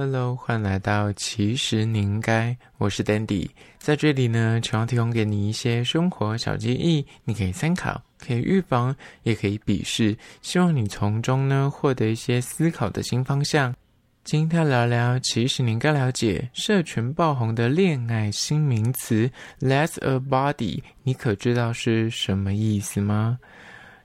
[0.00, 13.74] Hello，欢迎来到其实你应该，我是 Dandy，在这里呢，希望提供给你一些生活小建议，你可以参考，可以预防，也可以鄙视，希望你从中呢获得一些思考的新方向。
[14.22, 19.28] 今天聊聊，其实你应该了解社群爆红的恋爱新名词
[19.58, 23.36] “less a body”，你可知道是什么意思吗？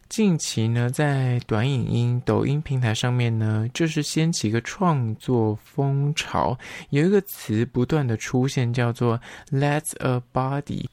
[0.09, 6.57] 近期呢，在短影音、抖音平台上面呢，就是掀起一个创作风潮，
[6.91, 9.19] 有一个词不断的出现，叫做
[9.51, 10.85] “Let's a body”。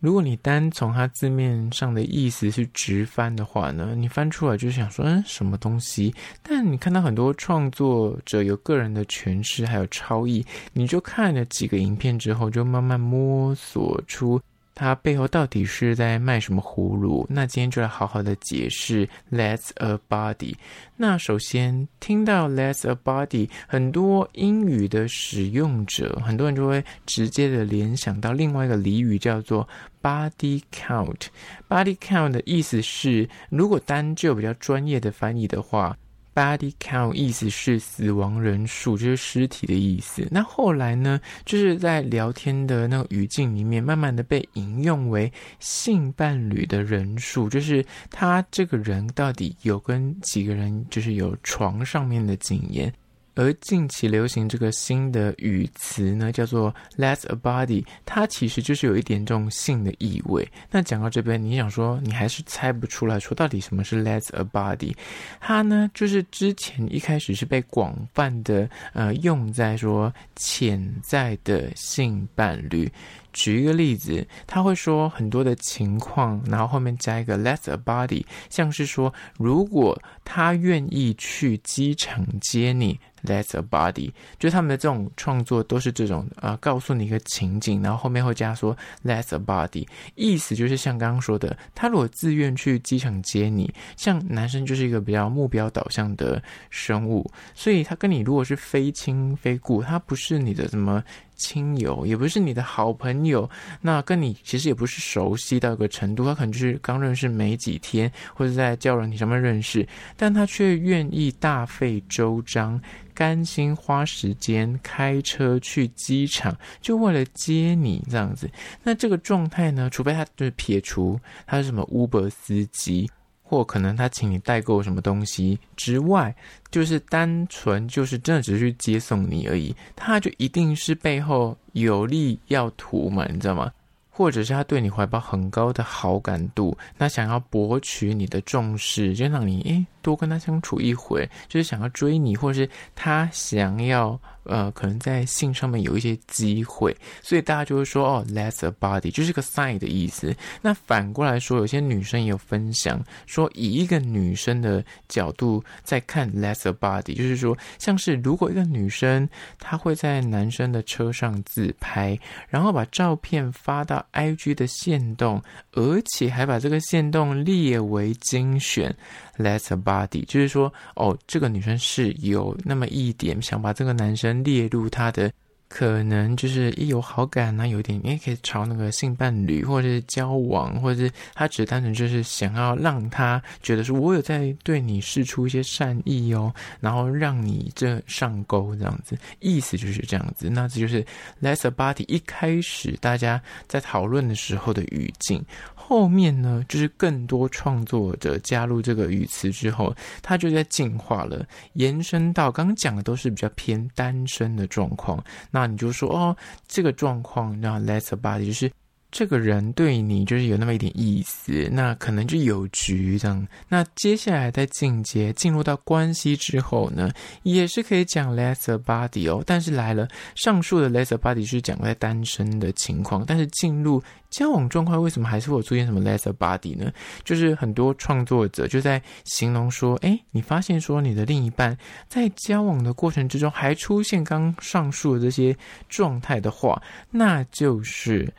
[0.00, 6.12] 如果你单从它字面上的意思去直翻的话呢，你翻出来就想说，嗯，什么东西？
[6.42, 14.40] 但你看到很多创作者有个人的诠释，还有超译，你就看了几个影片之后，就慢慢摸索出。
[14.74, 17.26] 它背后到底是在卖什么葫芦？
[17.28, 20.54] 那今天就来好好的解释 “Let's a body。
[20.96, 29.68] 那首先听到 “Let's a body，很多英语的使用者，很多人就会直接的联想到另外一个俚语叫做
[30.00, 31.26] body count。
[31.68, 35.96] body count 的意思是，如果单就比较专业的翻译的话。
[36.34, 40.26] Body count 意思是死亡人数，就是尸体的意思。
[40.30, 52.92] 那后来呢，就是在聊天的那个语境里面，慢慢的被引用为性伴侣的人数，就是他这个人到底有跟几个人，就是有床上面的经验。
[53.34, 60.46] 而近期流行这个新的语词呢，叫做 "That's a body"，它其实就是有一点这种性的意味。
[60.70, 64.94] 那讲到这边，你想说你还是猜不出来说到底什么是 "That's a body"？
[65.40, 72.90] 它呢，就是之前一开始是被广泛的呃用在说潜在的性伴侣。
[73.32, 82.98] 举一个例子，他会说很多的情况，然后后面加一个 let's a body"，像是说如果他愿意去机场接你。
[83.24, 84.10] That's a body，
[84.40, 101.00] 就他们的这种创作都是这种啊、告诉你一个情景，然后后面会加说 That's a body，意思就是像刚刚说的，他如果自愿去机场接你，像男生就是一个比较目标导向的生物，所以他跟你如果是非亲非故，他不是你的什么
[101.42, 103.48] 亲友，也不是你的好朋友，
[103.80, 109.86] 那跟你其实也不是熟悉到一个程度，他可能就是刚认识没几天，或者在交友软体上面认识，
[110.16, 112.80] 但他却愿意大费周章。
[113.14, 118.50] 甘心花时间开车去机场，就为了接你这样子。
[118.82, 119.90] 那这个状态呢？
[119.90, 123.10] 除非他就是撇除他是什么 Uber 司机，
[123.52, 126.34] 或可能他请你代购什么东西之外，
[126.70, 129.76] 就是单纯就是真的只是去接送你而已。
[129.94, 133.70] 他就一定是背后有利要图嘛，你知道吗？
[134.08, 144.20] 或者是他对你怀抱很高的好感度，那想要博取你的重视，就让你诶多跟他相处一会，就是想要追你，或者是他想要。
[144.44, 146.92] 呃，可能在性上面有一些机会，
[147.22, 150.34] 所以大家就会说哦，That's a body，就是个 sign 的意思。
[150.60, 159.28] 那反过来说，有些女生也有分享说，以一个女生的角度在看 That's a body，就是说，像是如果一个女生
[159.60, 165.40] 她会在男生的车上自拍，然后把照片发到 IG 的限动，
[165.70, 168.92] 而且还把这个限动列为精选。
[169.38, 169.91] That's a body，
[170.26, 175.32] 就是说，哦，这个女生是有那么一点想把这个男生列入她的，
[175.74, 190.50] 可能就是一有好感啊，有一点也可以朝那个性伴侣，或者是交往，或者是他只单纯就是想要让他觉得说，我有在对你释出一些善意哦，然后让你这上钩这样子，意思就是这样子。
[190.50, 191.02] 那这就是
[191.40, 195.42] less a body 一开始大家在讨论的时候的语境。
[195.74, 205.22] 后面呢，就是更多创作者加入这个语词之后，它就在进化了，延伸到刚刚讲的都是比较偏单身的状况。
[205.50, 206.36] 那那你就说哦，
[206.66, 208.68] 这个状况那 let's about 就是。
[209.12, 213.46] 这个人对你就是有那么一点意思，那可能就有局这样。
[213.68, 217.10] 那接下来在进阶进入到关系之后呢，
[217.42, 219.44] 也是可以讲 That's a body 哦。
[219.46, 226.90] 但是来了，上述的 That's a body 是讲在单身的情况，但是进入交往状况，为什么还是会出现什么 That's a body 呢？
[227.22, 231.76] 就是很多创作者就在形容说，哎，你发现说你的另一半
[232.08, 235.54] 在交往的过程之中还出现刚上述的这些
[235.90, 238.32] 状态的话，那就是。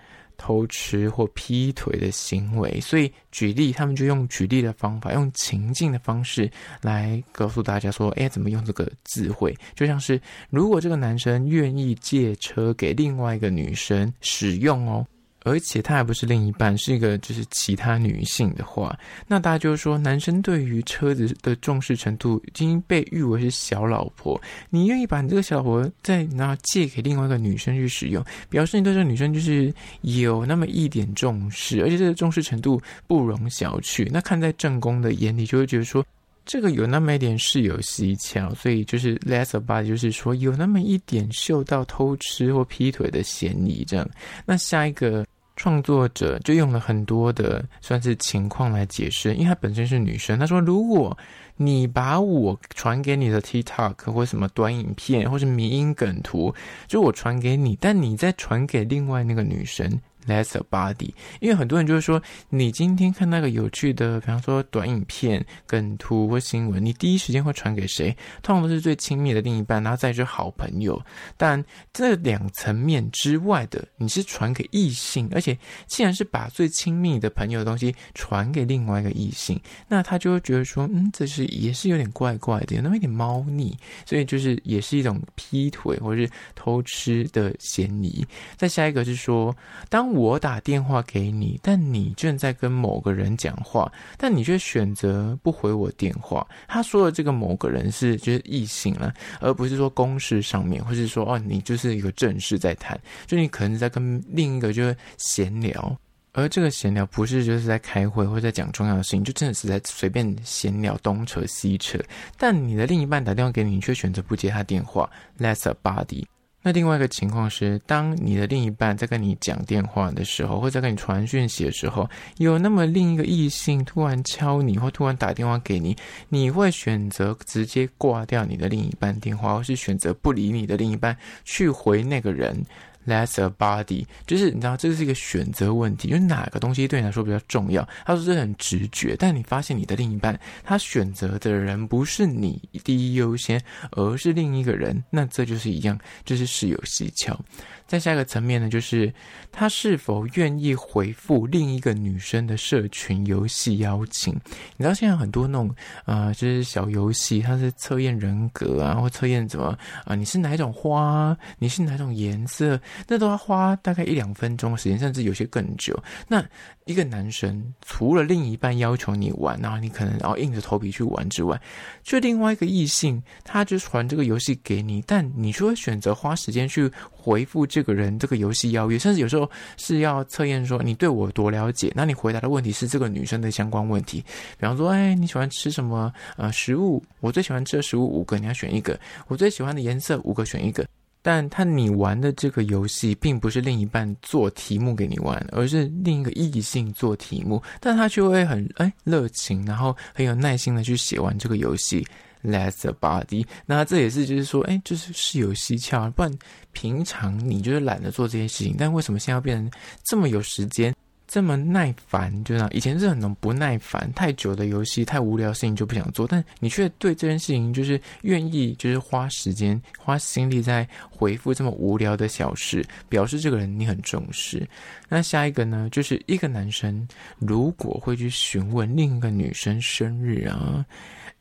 [0.43, 6.51] 偷吃或劈腿的行为，所以举例，他们就用举例的方法，用情境的方式
[6.81, 9.55] 来告诉大家说：“哎，怎么用这个智慧？
[9.73, 10.19] 就像是
[10.49, 15.07] 如果这个男生愿意借车给另外一个女生使用哦，
[15.43, 18.97] 而且他还不是另一半，是一个就是其他女性的话，
[19.27, 24.41] 那大家就是说，男生对于车子的重视程度已经被誉为是小老婆。
[24.69, 34.07] 你愿意把你这个小老婆再拿借给另外一个女生去使用，表示你对这个女生就是有那么一点重视，而且这个重视程度不容小觑。
[34.11, 36.05] 那看在正宫的眼里，就会觉得说，
[36.45, 43.83] 这个有那么一点事有蹊跷，所以就是 less about，就是说有那么一点嗅到偷吃或劈腿的嫌疑。
[43.85, 44.09] 这样，
[44.45, 45.25] 那下一个。
[45.55, 50.37] 创作者就用了很多的算是情况来解释，因为她本身是女生。
[50.39, 51.17] 她说：“如果
[51.55, 56.53] 你把我传给你的 TikTok 或什么短影片，或是迷因梗图，
[56.87, 68.15] 就我传给你，但你再传给另外那个女生。” Less a body，因为很多人就是说，你今天看那个有趣的，比方说短影片、梗图或新闻，你第一时间会传给谁？
[68.41, 71.01] 通常都是最亲密的另一半，然后再就是好朋友。
[71.35, 71.61] 但
[71.91, 79.59] 这两层面之外的，你是传给异性，而且既然是把最亲密的朋友的东西传给另外一个异性，
[79.89, 88.25] 那他就会觉得说，嗯，这是也是有点怪怪的，有那么一点猫腻，所以就是也是一种劈腿或者是偷吃的嫌疑。
[88.55, 89.53] 再下一个是说，
[89.89, 96.47] 当我打电话给你，但你正在跟某个人讲话，但你却选择不回我电话。
[96.67, 105.97] 他说的这个某个人是就是异性了，而不是说公事上面，或是说哦，你就是一个正事在谈，就你可能在跟另一个就是闲聊，
[106.33, 111.99] 而这个闲聊不是就是在开会或者在讲重要的事情，就真的是在随便闲聊东扯西扯。
[112.37, 115.09] 但你的另一半打电话给你，你却选择不接他电话
[115.39, 116.25] ，That's a body。
[116.65, 125.93] 那另外一个情况是，当你的另一半在跟你讲电话的时候，或者在跟你传讯息的时候，有那么另一个异性突然敲你，或突然打电话给你，
[126.29, 132.63] 你会选择直接挂掉你的另一半电话，或是选择不理你的另一半去回那个人
[133.05, 137.87] ？Less a body，就是你知道，这是一个选择问题，因为哪个东西对你来说比较重要？
[138.05, 143.61] 他说这很直觉，但你发现你的另一半他选择的人不是你第一优先，
[143.91, 147.39] 而是另一个人，那这就是一样，就是事有蹊跷。
[147.87, 149.13] 再下一个层面呢，就是
[149.51, 154.33] 他是否愿意回复另一个女生的社群游戏邀请？
[154.77, 155.73] 你知道现在很多那种
[156.05, 161.37] 啊、就是小游戏，它是测验人格啊，或测验怎么啊、你是哪一种花？
[161.59, 162.79] 你是哪种颜色？
[163.07, 165.97] 那都要花大概一两分钟的时间，甚至有些更久。
[166.27, 166.43] 那
[166.85, 171.59] 一个男生除了另一半要求你玩，然后你可能然后硬着头皮去玩之外，
[172.01, 184.23] 就另外一个异性，他就传这个游戏给你，但你就会选择花时间去回复这个人这个游戏邀约，甚至有时候是要测验说你对我多了解，那你回答的问题是这个女生的相关问题，
[184.59, 187.01] 比方说，哎，你喜欢吃什么呃食物？
[187.19, 188.99] 我最喜欢吃的食物五个，你要选一个。
[189.27, 190.85] 我最喜欢的颜色五个，选一个。
[191.23, 202.05] 但他你玩的这个游戏，并不是另一半做题目给你玩，而是另一个异性做题目，但他却会很哎热情，然后很有耐心的去写完这个游戏。
[202.43, 206.31] Less body，那这也是就是说，哎，就是事有蹊跷，不然
[206.73, 209.71] 平常你就是懒得做这些事情，但为什么现在要变成
[210.03, 210.93] 这么有时间？
[211.25, 224.67] 这么耐烦，就那以前是很能不耐烦，太久的游戏、太无聊的事情就不想做，但你却对这件事情就是愿意，就是花时间、花心力在回复这么无聊的小事，表示这个人你很重视。
[225.07, 227.07] 那下一个呢，就是一个男生
[227.39, 230.85] 如果会去询问另一个女生生日啊。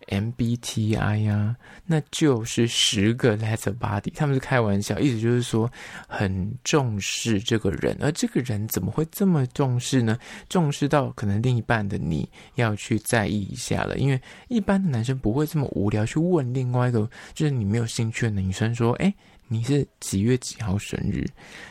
[0.08, 1.56] MBTI 呀、
[1.86, 5.70] 那就是十个 less body 他们是开玩笑，意思就是说
[6.08, 10.18] 很重视这个人，而这个人怎么会这么重视呢？
[10.48, 19.12] 重视到可能另一半的你要去在意一下了，因为一般的男生不会这么无聊去问另外一个就是你没有兴趣的女生说，哎，
[19.48, 21.26] 你是几月几号生日？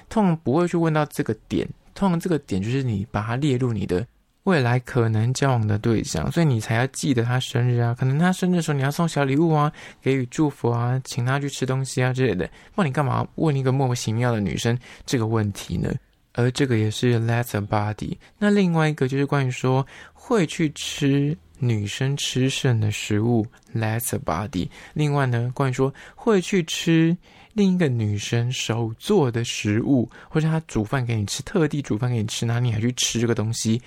[0.10, 4.06] 通常不会去问到这个点，通常这个点就是你把它列入你的。
[4.44, 7.96] 未来可能交往的对象，所以你才要记得他生日啊。
[7.98, 9.72] 可能他生日的时候，你要送小礼物啊，
[10.02, 12.50] 给予祝福啊，请他去吃东西啊之类的。
[12.76, 15.94] 那你干嘛问一个莫名其妙的女生这个问题呢？
[16.34, 18.16] 而这个也是 Let's a body。
[18.40, 23.46] 那另外一个就是关于说会去吃女生吃剩的食物
[23.76, 24.70] ，Let's a body。
[24.94, 27.16] 另外呢，关于说会去吃
[27.54, 33.82] 另一个女生手做的食物，或者她煮饭给你吃，特地煮饭给你吃，那你还去吃这个东西。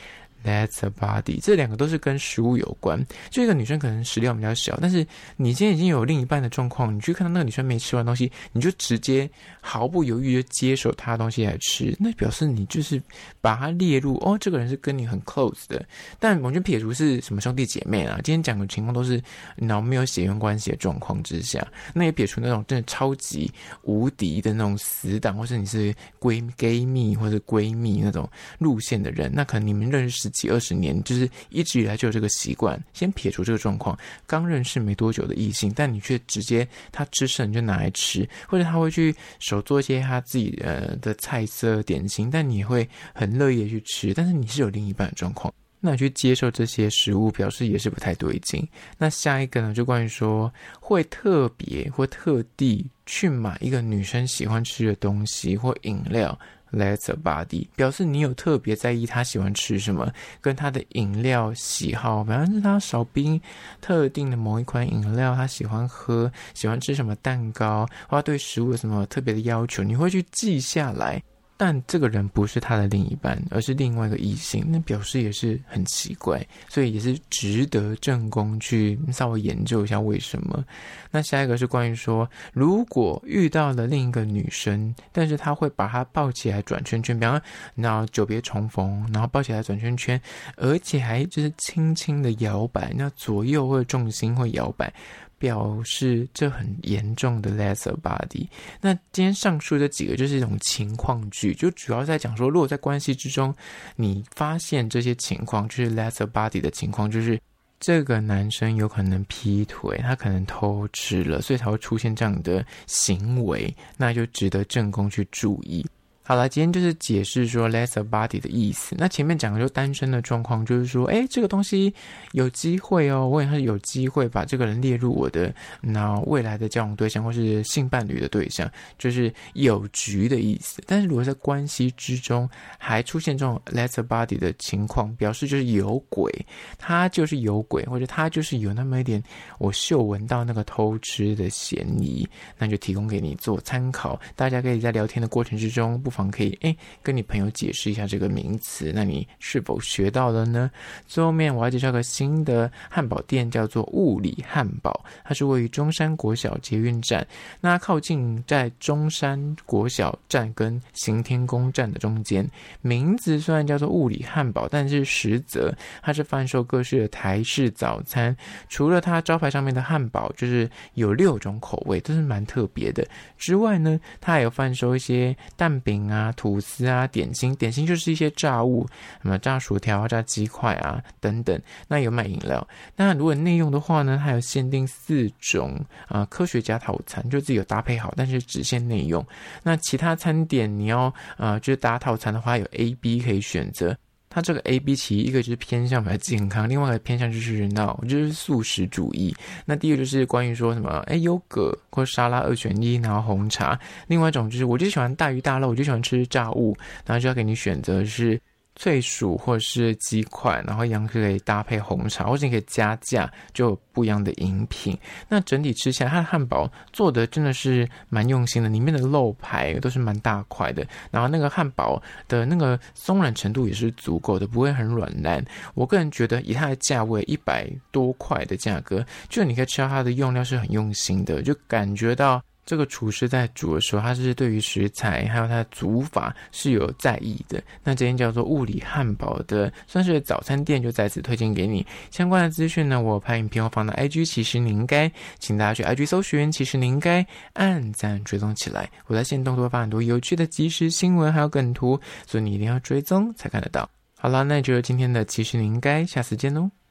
[0.44, 3.02] That's a body，这两个都是跟食物有关。
[3.30, 9.28] 就一个女生可能食量比较小，但是你今天已经有另一半的状况，你去看到那个女生没吃完东西，你就直接
[9.62, 13.02] 毫不犹豫就接手她的东西来吃，那表示你就是
[13.40, 15.82] 把她列入哦，这个人是跟你很 close 的。
[16.20, 19.18] 但完全撇除是什么兄弟姐妹啊，今天讲的情况都是
[19.56, 23.50] 然后没有血缘关系的状况之下，那也撇除那种真的超级
[23.82, 32.78] 无敌的那种死党，或是你是闺 gay 蜜或者闺蜜那种路线的人，那可能你们认识几二十年，就是一直以来就有这个习惯。
[32.92, 45.52] 先撇除这个状况，刚认识没多久的异性，但你却直接他吃剩就拿来吃，或者他会去手做一些他自己呃的菜色点心，但你会很乐意的去吃，但是你是有另一半的状况。
[45.80, 48.66] 那你去接受这些食物，表示也是不太对劲。
[48.96, 50.50] 那下一个呢，就关于说
[50.80, 56.38] 会特别或特地去买一个女生喜欢吃的东西或饮料
[56.72, 63.40] ，Let's a body，表示你有特别在意她喜欢吃什么，跟她的饮料喜好，反正是她少冰
[63.80, 71.22] 特定的某一款饮料，她喜欢喝，喜欢吃什么蛋糕，或对食物有什么特别的要求，你会去记下来。
[71.56, 80.64] 但这个人不是他的另一半，而是另外一个异性，那表示也是很奇怪，所以也是值得正宫去稍微研究一下为什么。
[81.10, 87.40] 那下一个是关于说，如果遇到了另一个女生，但是他会把她抱起来转圈圈，比方，
[87.74, 90.20] 那久别重逢，然后抱起来转圈圈，
[90.56, 94.92] 而且还就是轻轻的摇摆，那左右或者重心会摇摆。
[95.38, 98.46] 表示这很严重的 lesser body。
[98.80, 103.54] 那今天上述这几个就是一种情况句，就主要在讲说，如果在关系之中，
[103.96, 107.40] 你发现这些情况，就是 lesser body 的情况，就是
[107.78, 115.84] 这个男生有可能劈腿，他可能偷吃了，所以才会出现这样的行为，那就值得正宫去注意。
[116.26, 118.96] 好了，今天就是解释说 “less a body” 的意思。
[118.98, 121.92] 那前面讲的就单身的状况，就是说，哎，这个东西
[122.32, 128.66] 有机会哦，我也是有机会把这个人列入我的那未来的交往对象或是性伴侣的对象，
[128.96, 130.82] 就是有局的意思。
[130.86, 136.32] 但是如果在关系之中还出现这种 “less a body” 的情况，表示就是有鬼，
[136.78, 139.22] 他就是有鬼，或者他就是有那么一点
[139.58, 142.26] 我嗅闻到那个偷吃的嫌疑，
[142.56, 144.18] 那就提供给你做参考。
[144.34, 146.13] 大家可以在聊天的过程之中不。
[146.14, 150.70] 方可以哎，跟你朋友解释一下这个名词，那你是否学到了呢？
[151.06, 157.26] 最后面我要介绍个新的汉堡店，叫做物理汉堡，它是位于中山国小捷运站，
[157.60, 162.48] 那靠近在中山国小站跟行天宫站的中间。
[162.80, 168.36] 名字虽然叫做物理汉堡，但是实则它是贩售各式的台式早餐。
[168.68, 173.04] 除了它招牌上面的汉堡，就是有六种口味，都是蛮特别的
[173.36, 176.03] 之外呢，它还有贩售一些蛋饼。
[176.10, 178.86] 啊，吐司啊，点心，点心就是一些炸物，
[179.22, 181.60] 什么炸薯条啊、炸鸡块啊等等。
[181.88, 182.66] 那有卖饮料。
[182.96, 189.24] 那如果内用的话呢，它有限定四种啊、科学家套餐，就自己有搭配好，但是只限内用。
[189.62, 193.96] 那其他餐点你要啊、就是搭套餐的话，有 A、B 可以选择。
[194.34, 199.32] 它这个 A、B 其一个就是偏向比较健康，另外一个偏向就是人道，就是素食主义。
[199.64, 203.78] 那第二个就是关于说什么，哎，优格或沙拉二选一，然后红茶。
[204.08, 206.76] 另外一种就是我就喜欢大鱼大肉，我就喜欢吃炸物，
[207.06, 208.40] 然后就要给你选择是。
[208.76, 214.98] 脆薯或是鸡块，然后一样可以搭配红茶，或者你可以加价，就有不一样的饮品。
[215.28, 225.44] 那整体吃起来，它的汉堡做的真的是蛮用心的，里面的肉排都是蛮大块的，然后那个汉堡的那个松软程度也是足够的，不会很软烂。
[225.74, 232.42] 我个人觉得，以它的价位一百多块的价格，就你可以吃到它的用料是很用心的，就感觉到。
[232.66, 237.62] 这个厨师在煮的时候，他是对于食材还有他的煮法是有在意的。
[237.82, 241.86] 那这间叫做物理汉堡的，算是早餐店，就在此推荐给你。
[242.10, 248.90] 相关的资讯呢，我拍影片我放到 IG，其实你应该，请大家去 IG 搜寻，其实你应该按赞追踪起来。
[249.06, 253.88] 我在线动都会发很多有趣的即时新闻还有梗图，所以你一定要追踪才看得到。
[254.18, 256.83] 好啦，那就是今天的其实你应该，下次见喽。